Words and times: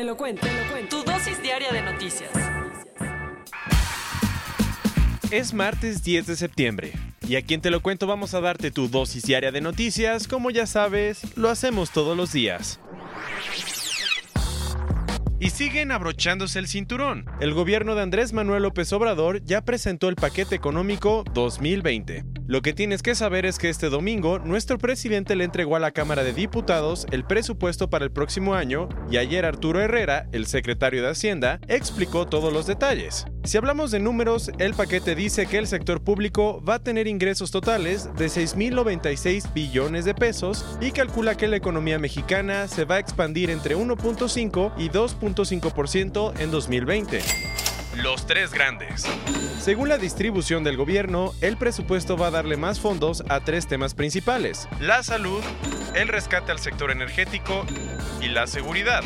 Te 0.00 0.06
lo 0.06 0.16
cuento, 0.16 0.46
te 0.46 0.54
lo 0.54 0.70
cuento. 0.70 1.02
Tu 1.02 1.10
dosis 1.10 1.42
diaria 1.42 1.70
de 1.72 1.82
noticias. 1.82 2.30
Es 5.30 5.52
martes 5.52 6.02
10 6.02 6.26
de 6.26 6.36
septiembre 6.36 6.92
y 7.28 7.36
aquí 7.36 7.52
en 7.52 7.60
Te 7.60 7.70
lo 7.70 7.82
cuento 7.82 8.06
vamos 8.06 8.32
a 8.32 8.40
darte 8.40 8.70
tu 8.70 8.88
dosis 8.88 9.24
diaria 9.24 9.52
de 9.52 9.60
noticias. 9.60 10.26
Como 10.26 10.50
ya 10.50 10.66
sabes, 10.66 11.36
lo 11.36 11.50
hacemos 11.50 11.90
todos 11.90 12.16
los 12.16 12.32
días. 12.32 12.80
Y 15.38 15.50
siguen 15.50 15.92
abrochándose 15.92 16.60
el 16.60 16.66
cinturón. 16.66 17.26
El 17.38 17.52
gobierno 17.52 17.94
de 17.94 18.00
Andrés 18.00 18.32
Manuel 18.32 18.62
López 18.62 18.90
Obrador 18.94 19.44
ya 19.44 19.66
presentó 19.66 20.08
el 20.08 20.16
paquete 20.16 20.54
económico 20.54 21.24
2020. 21.34 22.39
Lo 22.50 22.62
que 22.62 22.72
tienes 22.72 23.00
que 23.00 23.14
saber 23.14 23.46
es 23.46 23.60
que 23.60 23.68
este 23.68 23.90
domingo 23.90 24.40
nuestro 24.40 24.76
presidente 24.76 25.36
le 25.36 25.44
entregó 25.44 25.76
a 25.76 25.78
la 25.78 25.92
Cámara 25.92 26.24
de 26.24 26.32
Diputados 26.32 27.06
el 27.12 27.22
presupuesto 27.22 27.88
para 27.90 28.04
el 28.04 28.10
próximo 28.10 28.56
año 28.56 28.88
y 29.08 29.18
ayer 29.18 29.44
Arturo 29.44 29.80
Herrera, 29.80 30.26
el 30.32 30.46
secretario 30.46 31.00
de 31.00 31.10
Hacienda, 31.10 31.60
explicó 31.68 32.26
todos 32.26 32.52
los 32.52 32.66
detalles. 32.66 33.24
Si 33.44 33.56
hablamos 33.56 33.92
de 33.92 34.00
números, 34.00 34.50
el 34.58 34.74
paquete 34.74 35.14
dice 35.14 35.46
que 35.46 35.58
el 35.58 35.68
sector 35.68 36.02
público 36.02 36.60
va 36.68 36.74
a 36.74 36.82
tener 36.82 37.06
ingresos 37.06 37.52
totales 37.52 38.12
de 38.16 38.26
6.096 38.26 39.54
billones 39.54 40.04
de 40.04 40.14
pesos 40.16 40.66
y 40.80 40.90
calcula 40.90 41.36
que 41.36 41.46
la 41.46 41.54
economía 41.54 42.00
mexicana 42.00 42.66
se 42.66 42.84
va 42.84 42.96
a 42.96 42.98
expandir 42.98 43.50
entre 43.50 43.76
1.5 43.76 44.72
y 44.76 44.88
2.5% 44.88 46.40
en 46.40 46.50
2020. 46.50 47.20
Los 47.96 48.26
tres 48.26 48.52
grandes. 48.52 49.04
Según 49.58 49.88
la 49.88 49.98
distribución 49.98 50.62
del 50.62 50.76
gobierno, 50.76 51.32
el 51.40 51.56
presupuesto 51.56 52.16
va 52.16 52.28
a 52.28 52.30
darle 52.30 52.56
más 52.56 52.78
fondos 52.78 53.24
a 53.28 53.40
tres 53.40 53.66
temas 53.66 53.94
principales. 53.94 54.68
La 54.80 55.02
salud, 55.02 55.42
el 55.94 56.08
rescate 56.08 56.52
al 56.52 56.60
sector 56.60 56.92
energético 56.92 57.66
y 58.20 58.28
la 58.28 58.46
seguridad. 58.46 59.02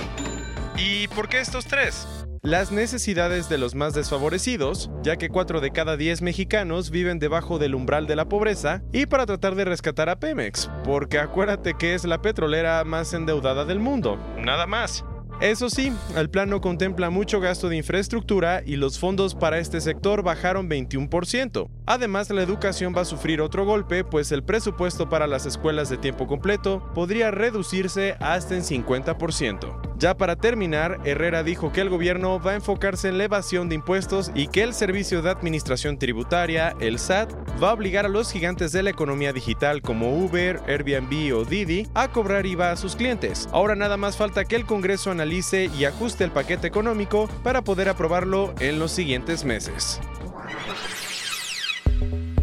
¿Y 0.77 1.09
por 1.09 1.29
qué 1.29 1.41
estos 1.41 1.65
tres? 1.65 2.07
Las 2.43 2.73
necesidades 2.73 3.49
de 3.49 3.57
los 3.57 3.75
más 3.75 3.95
desfavorecidos, 3.95 4.91
ya 5.03 5.17
que 5.17 5.31
4 5.31 5.63
de 5.63 5.71
cada 5.71 5.97
10 5.97 6.21
mexicanos 6.21 6.91
viven 6.91 7.19
debajo 7.19 7.59
del 7.59 7.75
umbral 7.75 8.07
de 8.07 8.17
la 8.17 8.29
pobreza, 8.29 8.83
y 8.93 9.07
para 9.07 9.25
tratar 9.25 9.55
de 9.55 9.65
rescatar 9.65 10.11
a 10.11 10.21
Pemex, 10.21 10.71
porque 10.85 11.19
acuérdate 11.19 11.73
que 11.73 11.95
es 11.95 12.05
la 12.05 12.21
petrolera 12.21 12.85
más 12.85 13.15
endeudada 13.15 13.65
del 13.65 13.81
mundo, 13.81 14.19
nada 14.37 14.67
más. 14.67 15.07
Eso 15.41 15.69
sí, 15.69 15.93
el 16.17 16.31
plan 16.31 16.49
no 16.49 16.61
contempla 16.61 17.11
mucho 17.11 17.41
gasto 17.41 17.69
de 17.69 17.77
infraestructura 17.77 18.63
y 18.65 18.77
los 18.77 18.99
fondos 18.99 19.35
para 19.35 19.59
este 19.59 19.81
sector 19.81 20.23
bajaron 20.23 20.71
21%. 20.71 21.69
Además, 21.87 22.31
la 22.31 22.43
educación 22.43 22.95
va 22.97 23.03
a 23.03 23.05
sufrir 23.05 23.41
otro 23.41 23.65
golpe, 23.67 24.05
pues 24.05 24.33
el 24.33 24.45
presupuesto 24.45 25.09
para 25.09 25.27
las 25.27 25.45
escuelas 25.45 25.91
de 25.91 25.99
tiempo 25.99 26.27
completo 26.27 26.89
podría 26.95 27.31
reducirse 27.31 28.17
hasta 28.21 28.55
en 28.55 28.63
50%. 28.63 29.94
Ya 29.97 30.17
para 30.17 30.37
terminar, 30.37 31.01
Herrera 31.05 31.43
dijo 31.45 31.73
que 31.73 31.81
el 31.81 31.89
gobierno 31.89 32.41
va 32.41 32.53
a 32.53 32.55
enfocarse 32.57 33.09
en 33.09 33.19
la 33.19 33.25
evasión 33.25 33.69
de 33.69 33.77
impuestos 33.77 34.33
y 34.35 34.49
que 34.49 34.63
el 34.63 34.75
Servicio 34.75 35.23
de 35.23 35.31
Administración 35.31 35.99
Tributaria, 35.99 36.75
el 36.81 36.99
SAT, 36.99 37.33
va 37.63 37.71
a 37.71 37.75
obligar 37.75 38.05
a 38.05 38.09
los 38.09 38.33
gigantes 38.33 38.73
de 38.73 38.83
la 38.83 38.91
economía 38.91 39.33
digital 39.33 39.83
como 39.83 40.19
Uber, 40.19 40.61
Airbnb 40.67 41.35
o 41.37 41.45
Didi 41.45 41.87
a 41.95 42.09
cobrar 42.09 42.45
IVA 42.45 42.73
a 42.73 42.77
sus 42.77 42.97
clientes. 42.97 43.49
Ahora 43.53 43.77
nada 43.77 43.97
más 43.97 44.17
falta 44.17 44.45
que 44.45 44.57
el 44.57 44.67
Congreso 44.67 45.13
analice 45.13 45.71
y 45.79 45.85
ajuste 45.85 46.25
el 46.25 46.33
paquete 46.33 46.67
económico 46.67 47.29
para 47.45 47.63
poder 47.63 47.89
aprobarlo 47.89 48.53
en 48.59 48.81
los 48.81 48.91
siguientes 48.91 49.45
meses. 49.45 50.01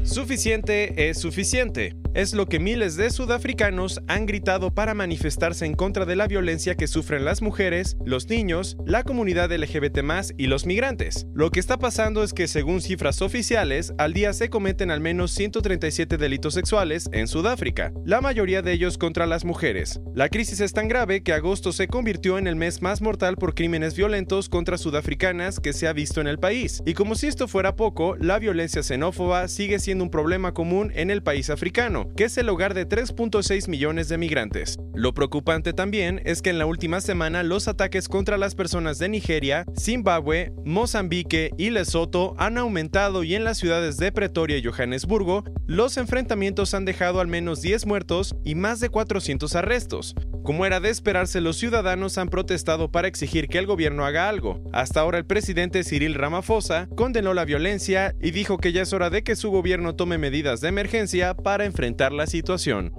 Suficiente 0.04 1.10
es 1.10 1.20
suficiente. 1.20 2.01
Es 2.14 2.34
lo 2.34 2.46
que 2.46 2.60
miles 2.60 2.98
de 2.98 3.10
sudafricanos 3.10 4.02
han 4.08 4.26
gritado 4.26 4.74
para 4.74 4.94
manifestarse 4.94 5.66
en 5.66 5.76
contra 5.76 6.06
de 6.06 6.18
la 6.18 6.28
violencia 6.28 6.76
que 6.76 6.88
sufren 6.88 7.24
las 7.24 7.42
mujeres, 7.42 7.96
los 8.06 8.28
niños, 8.28 8.76
la 8.86 9.04
comunidad 9.04 9.50
LGBT 9.50 10.00
y 10.38 10.48
los 10.48 10.66
migrantes. 10.66 11.26
Lo 11.34 11.52
que 11.52 11.62
está 11.62 11.80
pasando 11.80 12.22
es 12.22 12.34
que 12.34 12.50
según 12.50 12.82
cifras 12.82 13.22
oficiales, 13.22 13.94
al 13.98 14.12
día 14.12 14.34
se 14.34 14.50
cometen 14.50 14.92
al 14.92 15.00
menos 15.00 15.32
137 15.32 16.18
delitos 16.18 16.54
sexuales 16.54 17.08
en 17.14 17.30
Sudáfrica, 17.30 17.94
la 18.06 18.20
mayoría 18.20 18.62
de 18.62 18.74
ellos 18.74 18.98
contra 18.98 19.26
las 19.26 19.46
mujeres. 19.46 20.02
La 20.14 20.28
crisis 20.28 20.60
es 20.60 20.74
tan 20.74 20.90
grave 20.90 21.24
que 21.24 21.32
agosto 21.32 21.72
se 21.72 21.88
convirtió 21.88 22.38
en 22.38 22.48
el 22.48 22.58
mes 22.58 22.82
más 22.82 23.02
mortal 23.02 23.38
por 23.38 23.56
crímenes 23.56 23.96
violentos 23.96 24.50
contra 24.50 24.78
sudafricanas 24.78 25.62
que 25.62 25.72
se 25.72 25.88
ha 25.88 25.94
visto 25.94 26.20
en 26.20 26.28
el 26.28 26.40
país. 26.40 26.84
Y 26.86 26.94
como 26.94 27.16
si 27.16 27.28
esto 27.28 27.48
fuera 27.48 27.78
poco, 27.78 28.18
la 28.18 28.38
violencia 28.38 28.84
xenófoba 28.84 29.48
sigue 29.48 29.80
siendo 29.80 30.04
un 30.04 30.12
problema 30.12 30.54
común 30.54 30.92
en 30.94 31.10
el 31.10 31.24
país 31.24 31.50
africano, 31.50 32.01
que 32.16 32.26
es 32.26 32.38
el 32.38 32.50
hogar 32.50 32.74
de 32.74 32.88
3.6 32.88 33.68
millones 33.68 34.10
de 34.10 34.18
migrantes. 34.18 34.78
Lo 34.94 35.14
preocupante 35.14 35.74
también 35.74 36.22
es 36.26 36.42
que 36.42 36.50
en 36.50 36.60
la 36.60 36.66
última 36.66 37.02
semana 37.02 37.44
los 37.44 37.68
ataques 37.68 38.08
contra 38.08 38.38
las 38.38 38.56
personas 38.56 39.00
de 39.00 39.10
Nigeria, 39.10 39.66
Zimbabue, 39.80 40.52
Mozambique 40.66 41.52
y 41.58 41.70
Lesoto 41.70 42.36
han 42.38 42.58
aumentado 42.58 43.24
y 43.24 43.36
en 43.36 43.44
las 43.44 43.58
ciudades 43.58 43.98
de 43.98 44.12
Pretoria 44.12 44.58
y 44.58 44.64
Johannesburgo, 44.64 45.44
los 45.68 45.98
enfrentamientos 45.98 46.74
han 46.74 46.86
dejado 46.86 47.22
al 47.22 47.28
menos 47.28 47.62
10 47.62 47.86
muertos 47.86 48.36
y 48.44 48.56
más 48.56 48.80
de 48.80 48.90
400 48.90 49.56
arrestos. 49.56 50.16
Como 50.44 50.66
era 50.66 50.80
de 50.80 50.90
esperarse, 50.90 51.40
los 51.40 51.58
ciudadanos 51.58 52.18
han 52.18 52.30
protestado 52.30 52.92
para 52.92 53.08
exigir 53.08 53.48
que 53.48 53.60
el 53.60 53.68
gobierno 53.68 54.06
haga 54.06 54.28
algo. 54.28 54.64
Hasta 54.74 55.00
ahora 55.00 55.20
el 55.20 55.26
presidente 55.26 55.84
Cyril 55.84 56.16
Ramaphosa 56.16 56.90
condenó 56.96 57.36
la 57.36 57.46
violencia 57.46 58.16
y 58.20 58.32
dijo 58.32 58.58
que 58.58 58.72
ya 58.72 58.82
es 58.82 58.92
hora 58.92 59.12
de 59.12 59.24
que 59.24 59.36
su 59.36 59.52
gobierno 59.52 59.96
tome 59.96 60.18
medidas 60.18 60.60
de 60.60 60.70
emergencia 60.70 61.36
para 61.36 61.66
enfrentar 61.92 62.14
la 62.14 62.26
situación. 62.26 62.94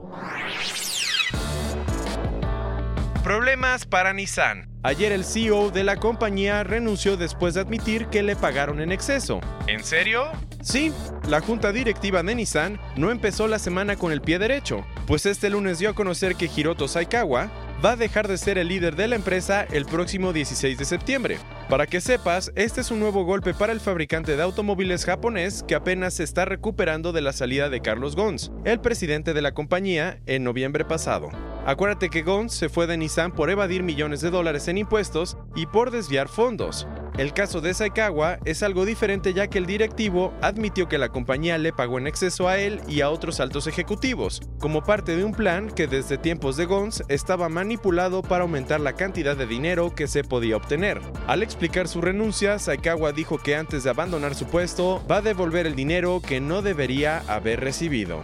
Problemas 3.25 3.87
para 3.87 4.13
Nissan. 4.13 4.69
Ayer 4.83 5.13
el 5.13 5.25
CEO 5.25 5.71
de 5.71 5.85
la 5.85 5.97
compañía 5.97 6.63
renunció 6.65 7.17
después 7.17 7.55
de 7.55 7.61
admitir 7.61 8.09
que 8.09 8.23
le 8.23 8.37
pagaron 8.37 8.81
en 8.81 8.93
exceso. 8.93 9.41
¿En 9.67 9.83
serio? 9.83 10.25
Sí, 10.61 10.93
la 11.29 11.41
junta 11.41 11.73
directiva 11.73 12.23
de 12.23 12.35
Nissan 12.35 12.79
no 12.97 13.11
empezó 13.11 13.47
la 13.47 13.59
semana 13.59 13.97
con 13.97 14.13
el 14.13 14.21
pie 14.21 14.39
derecho, 14.39 14.85
pues 15.07 15.25
este 15.25 15.49
lunes 15.49 15.79
dio 15.79 15.91
a 15.91 15.95
conocer 15.95 16.35
que 16.35 16.51
Hiroto 16.55 16.87
Saikawa 16.87 17.51
va 17.83 17.93
a 17.93 17.97
dejar 17.97 18.29
de 18.29 18.37
ser 18.37 18.59
el 18.59 18.69
líder 18.69 18.97
de 18.97 19.09
la 19.09 19.17
empresa 19.17 19.67
el 19.73 19.87
próximo 19.87 20.33
16 20.33 20.77
de 20.77 20.85
septiembre. 20.85 21.39
Para 21.73 21.87
que 21.87 22.03
sepas, 22.03 22.53
este 22.55 22.83
es 22.83 22.91
un 22.91 23.01
nuevo 23.01 23.25
golpe 23.25 23.55
para 23.55 23.73
el 23.73 23.81
fabricante 23.81 24.37
de 24.37 24.43
automóviles 24.43 25.07
japonés 25.07 25.65
que 25.67 25.75
apenas 25.75 26.13
se 26.13 26.23
está 26.23 26.45
recuperando 26.45 27.13
de 27.13 27.23
la 27.23 27.33
salida 27.33 27.71
de 27.71 27.81
Carlos 27.81 28.15
Ghosn, 28.15 28.53
el 28.67 28.79
presidente 28.79 29.33
de 29.33 29.41
la 29.41 29.55
compañía, 29.55 30.21
en 30.27 30.45
noviembre 30.45 30.85
pasado. 30.85 31.31
Acuérdate 31.65 32.11
que 32.11 32.21
Ghosn 32.21 32.51
se 32.51 32.69
fue 32.69 32.87
de 32.87 32.99
Nissan 32.99 33.33
por 33.33 33.49
evadir 33.49 33.83
millones 33.85 34.21
de 34.21 34.29
dólares 34.29 34.69
en 34.69 34.77
impuestos 34.77 35.39
y 35.57 35.65
por 35.65 35.91
desviar 35.91 36.29
fondos. 36.29 36.87
El 37.19 37.35
caso 37.35 37.61
de 37.61 37.75
Saikawa 37.75 38.39
es 38.47 38.63
algo 38.63 38.87
diferente 38.87 39.35
ya 39.35 39.47
que 39.49 39.59
el 39.59 39.67
directivo 39.67 40.33
admitió 40.41 40.89
que 40.89 40.97
la 40.97 41.11
compañía 41.11 41.59
le 41.59 41.73
pagó 41.73 41.99
en 41.99 42.07
exceso 42.07 42.49
a 42.49 42.59
él 42.59 42.81
y 42.89 43.03
a 43.03 43.11
otros 43.11 43.39
altos 43.39 43.67
ejecutivos, 43.67 44.41
como 44.59 44.83
parte 44.83 45.15
de 45.15 45.23
un 45.23 45.35
plan 45.35 45.69
que 45.69 45.87
desde 45.87 46.17
tiempos 46.17 46.57
de 46.57 46.65
Gons 46.65 47.03
estaba 47.09 47.51
manipulado 47.51 48.23
para 48.23 48.45
aumentar 48.45 48.81
la 48.81 48.95
cantidad 48.95 49.37
de 49.37 49.47
dinero 49.47 49.95
que 49.95 50.09
se 50.09 50.25
podía 50.25 50.57
obtener. 50.57 51.03
Al 51.27 51.43
explicar 51.43 51.87
su 51.87 52.01
renuncia, 52.01 52.59
Saikawa 52.59 53.13
dijo 53.13 53.37
que 53.37 53.57
antes 53.57 53.85
de 53.85 53.91
abandonar 53.91 54.35
su 54.35 54.47
puesto 54.47 55.05
va 55.11 55.19
a 55.19 55.23
devolver 55.23 55.67
el 55.67 55.75
dinero 55.75 56.23
que 56.27 56.41
no 56.41 56.63
debería 56.63 57.23
haber 57.29 57.61
recibido. 57.61 58.23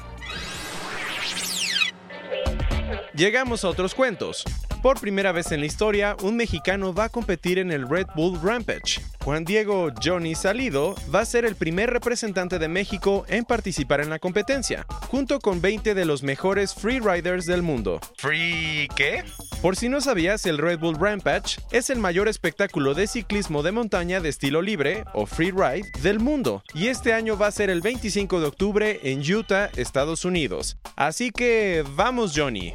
Llegamos 3.15 3.65
a 3.65 3.69
otros 3.69 3.95
cuentos. 3.95 4.45
Por 4.83 5.01
primera 5.01 5.33
vez 5.33 5.51
en 5.51 5.59
la 5.59 5.67
historia, 5.67 6.17
un 6.23 6.37
mexicano 6.37 6.95
va 6.95 7.05
a 7.05 7.09
competir 7.09 7.59
en 7.59 7.73
el 7.73 7.89
Red 7.89 8.07
Bull 8.15 8.39
Rampage. 8.41 9.01
Juan 9.25 9.45
Diego 9.45 9.89
Johnny 10.03 10.37
Salido 10.37 10.95
va 11.13 11.21
a 11.21 11.27
ser 11.27 11.45
el 11.45 11.57
primer 11.57 11.91
representante 11.91 12.61
de 12.61 12.69
México 12.69 13.27
en 13.29 13.45
participar 13.45 14.01
en 14.01 14.09
la 14.09 14.21
competencia, 14.21 14.87
junto 15.09 15.41
con 15.41 15.61
20 15.61 15.95
de 15.95 16.05
los 16.05 16.23
mejores 16.23 16.75
freeriders 16.75 17.45
del 17.45 17.63
mundo. 17.63 17.99
¿Free 18.19 18.89
qué? 18.95 19.25
Por 19.61 19.75
si 19.75 19.89
no 19.89 20.01
sabías, 20.01 20.47
el 20.47 20.59
Red 20.59 20.79
Bull 20.79 20.97
Rampage 20.97 21.59
es 21.73 21.91
el 21.91 21.99
mayor 21.99 22.29
espectáculo 22.29 22.95
de 22.95 23.09
ciclismo 23.09 23.65
de 23.65 23.73
montaña 23.73 24.21
de 24.21 24.29
estilo 24.29 24.63
libre, 24.63 25.03
o 25.13 25.27
freeride, 25.27 25.91
del 26.03 26.21
mundo, 26.21 26.63
y 26.73 26.87
este 26.87 27.13
año 27.13 27.37
va 27.37 27.49
a 27.49 27.53
ser 27.53 27.69
el 27.69 27.81
25 27.81 28.39
de 28.39 28.47
octubre 28.47 29.01
en 29.03 29.21
Utah, 29.21 29.71
Estados 29.77 30.25
Unidos. 30.25 30.77
Así 30.95 31.33
que 31.33 31.85
vamos 31.97 32.33
Johnny. 32.37 32.75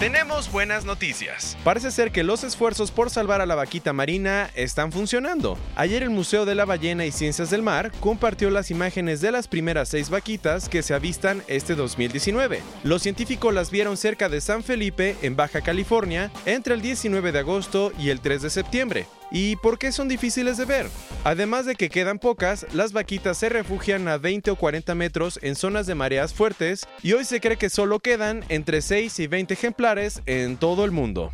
Tenemos 0.00 0.50
buenas 0.50 0.84
noticias. 0.84 1.56
Parece 1.62 1.92
ser 1.92 2.10
que 2.10 2.24
los 2.24 2.42
esfuerzos 2.42 2.90
por 2.90 3.10
salvar 3.10 3.40
a 3.40 3.46
la 3.46 3.54
vaquita 3.54 3.92
marina 3.92 4.50
están 4.56 4.90
funcionando. 4.90 5.56
Ayer 5.76 6.02
el 6.02 6.10
Museo 6.10 6.44
de 6.44 6.56
la 6.56 6.64
Ballena 6.64 7.06
y 7.06 7.12
Ciencias 7.12 7.48
del 7.50 7.62
Mar 7.62 7.92
compartió 8.00 8.50
las 8.50 8.72
imágenes 8.72 9.20
de 9.20 9.30
las 9.30 9.46
primeras 9.46 9.88
seis 9.88 10.10
vaquitas 10.10 10.68
que 10.68 10.82
se 10.82 10.94
avistan 10.94 11.44
este 11.46 11.76
2019. 11.76 12.60
Los 12.82 13.02
científicos 13.02 13.54
las 13.54 13.70
vieron 13.70 13.96
cerca 13.96 14.28
de 14.28 14.40
San 14.40 14.64
Felipe, 14.64 15.16
en 15.22 15.36
Baja 15.36 15.60
California, 15.60 16.32
entre 16.44 16.74
el 16.74 16.82
19 16.82 17.30
de 17.30 17.38
agosto 17.38 17.92
y 17.96 18.10
el 18.10 18.18
3 18.18 18.42
de 18.42 18.50
septiembre. 18.50 19.06
¿Y 19.36 19.56
por 19.56 19.80
qué 19.80 19.90
son 19.90 20.06
difíciles 20.06 20.58
de 20.58 20.64
ver? 20.64 20.86
Además 21.24 21.66
de 21.66 21.74
que 21.74 21.90
quedan 21.90 22.20
pocas, 22.20 22.66
las 22.72 22.92
vaquitas 22.92 23.36
se 23.36 23.48
refugian 23.48 24.06
a 24.06 24.16
20 24.16 24.52
o 24.52 24.56
40 24.56 24.94
metros 24.94 25.40
en 25.42 25.56
zonas 25.56 25.88
de 25.88 25.96
mareas 25.96 26.32
fuertes 26.32 26.86
y 27.02 27.14
hoy 27.14 27.24
se 27.24 27.40
cree 27.40 27.56
que 27.56 27.68
solo 27.68 27.98
quedan 27.98 28.44
entre 28.48 28.80
6 28.80 29.18
y 29.18 29.26
20 29.26 29.52
ejemplares 29.54 30.22
en 30.26 30.56
todo 30.56 30.84
el 30.84 30.92
mundo. 30.92 31.32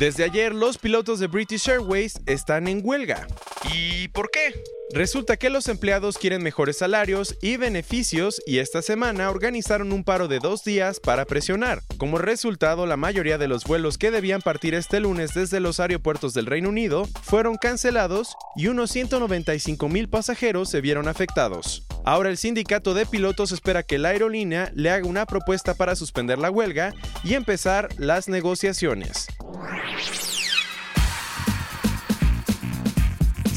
Desde 0.00 0.24
ayer 0.24 0.52
los 0.52 0.78
pilotos 0.78 1.20
de 1.20 1.28
British 1.28 1.70
Airways 1.70 2.20
están 2.26 2.66
en 2.66 2.80
huelga. 2.82 3.28
¿Y 3.72 4.08
por 4.08 4.32
qué? 4.32 4.60
Resulta 4.90 5.36
que 5.36 5.50
los 5.50 5.68
empleados 5.68 6.16
quieren 6.16 6.42
mejores 6.42 6.78
salarios 6.78 7.36
y 7.42 7.58
beneficios 7.58 8.40
y 8.46 8.58
esta 8.58 8.80
semana 8.80 9.30
organizaron 9.30 9.92
un 9.92 10.02
paro 10.02 10.28
de 10.28 10.38
dos 10.38 10.64
días 10.64 10.98
para 10.98 11.26
presionar. 11.26 11.82
Como 11.98 12.16
resultado, 12.16 12.86
la 12.86 12.96
mayoría 12.96 13.36
de 13.36 13.48
los 13.48 13.64
vuelos 13.64 13.98
que 13.98 14.10
debían 14.10 14.40
partir 14.40 14.74
este 14.74 15.00
lunes 15.00 15.34
desde 15.34 15.60
los 15.60 15.78
aeropuertos 15.78 16.32
del 16.32 16.46
Reino 16.46 16.70
Unido 16.70 17.06
fueron 17.22 17.56
cancelados 17.56 18.34
y 18.56 18.68
unos 18.68 18.90
195 18.90 19.88
mil 19.90 20.08
pasajeros 20.08 20.70
se 20.70 20.80
vieron 20.80 21.06
afectados. 21.06 21.86
Ahora 22.04 22.30
el 22.30 22.38
sindicato 22.38 22.94
de 22.94 23.04
pilotos 23.04 23.52
espera 23.52 23.82
que 23.82 23.98
la 23.98 24.08
aerolínea 24.08 24.72
le 24.74 24.90
haga 24.90 25.06
una 25.06 25.26
propuesta 25.26 25.74
para 25.74 25.96
suspender 25.96 26.38
la 26.38 26.50
huelga 26.50 26.94
y 27.22 27.34
empezar 27.34 27.90
las 27.98 28.28
negociaciones. 28.28 29.26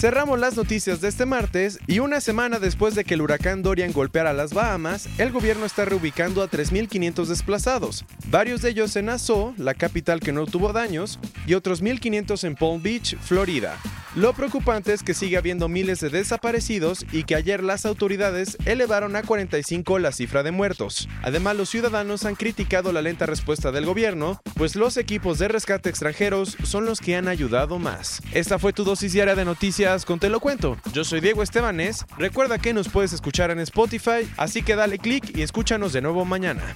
Cerramos 0.02 0.40
las 0.40 0.58
noticias 0.58 1.00
de 1.00 1.10
este 1.10 1.28
martes 1.28 1.78
y 1.86 2.00
una 2.00 2.22
semana 2.22 2.58
después 2.58 2.96
de 2.96 3.04
que 3.04 3.14
el 3.14 3.22
huracán 3.22 3.62
Dorian 3.62 3.94
golpeara 3.94 4.34
las 4.34 4.52
Bahamas, 4.52 5.08
el 5.20 5.32
gobierno 5.32 5.64
está 5.64 5.86
reubicando 5.86 6.42
a 6.42 6.50
3.500 6.50 7.28
desplazados, 7.28 8.04
varios 8.26 8.64
de 8.64 8.72
ellos 8.72 8.96
en 8.96 9.06
Nassau, 9.06 9.54
la 9.58 9.76
capital 9.76 10.20
que 10.20 10.32
no 10.32 10.48
tuvo 10.48 10.74
daños, 10.74 11.20
y 11.46 11.54
otros 11.54 11.84
1.500 11.84 12.44
en 12.46 12.56
Palm 12.56 12.82
Beach, 12.82 13.16
Florida. 13.20 13.78
Lo 14.14 14.34
preocupante 14.34 14.92
es 14.92 15.04
que 15.04 15.14
sigue 15.14 15.38
habiendo 15.38 15.70
miles 15.70 16.02
de 16.02 16.10
desaparecidos 16.10 17.06
y 17.14 17.24
que 17.24 17.36
ayer 17.36 17.64
las 17.64 17.86
autoridades 17.86 18.58
elevaron 18.66 19.16
a 19.16 19.24
45 19.24 20.00
la 20.00 20.12
cifra 20.12 20.44
de 20.44 20.52
muertos. 20.52 21.08
Además, 21.22 21.56
los 21.56 21.70
ciudadanos 21.70 22.26
han 22.26 22.36
criticado 22.36 22.92
la 22.92 23.02
lenta 23.02 23.26
respuesta 23.26 23.72
del 23.72 23.86
gobierno, 23.86 24.42
pues 24.56 24.76
los 24.76 24.98
equipos 24.98 25.40
de 25.40 25.48
rescate 25.48 25.90
extranjeros 25.90 26.58
son 26.64 26.84
los 26.86 27.00
que 27.00 27.16
han 27.16 27.30
ayudado 27.30 27.80
más. 27.80 28.22
Esta 28.34 28.60
fue 28.60 28.74
tu 28.74 28.84
dosis 28.84 29.14
diaria 29.14 29.34
de 29.34 29.46
noticias 29.46 30.04
con 30.04 30.20
Te 30.20 30.28
lo 30.28 30.42
cuento. 30.42 30.76
Yo 30.92 31.06
soy 31.06 31.22
Diego 31.22 31.42
Estebanés. 31.42 32.06
Recuerda 32.18 32.60
que 32.60 32.74
nos 32.74 32.90
puedes 32.90 33.14
escuchar 33.14 33.50
en 33.50 33.60
Spotify, 33.60 34.30
así 34.36 34.62
que 34.62 34.76
dale 34.76 35.00
click 35.00 35.38
y 35.38 35.42
escúchanos 35.42 35.94
de 35.94 36.02
nuevo 36.02 36.26
mañana. 36.26 36.76